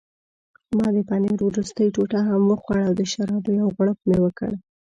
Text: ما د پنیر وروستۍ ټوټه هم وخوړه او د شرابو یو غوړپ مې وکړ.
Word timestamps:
ما 0.77 0.87
د 0.95 0.97
پنیر 1.09 1.39
وروستۍ 1.45 1.87
ټوټه 1.95 2.19
هم 2.29 2.41
وخوړه 2.47 2.83
او 2.87 2.93
د 2.99 3.01
شرابو 3.11 3.49
یو 3.59 3.67
غوړپ 3.75 3.99
مې 4.07 4.17
وکړ. 4.23 4.51